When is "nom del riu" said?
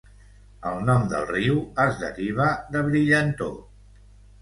0.87-1.61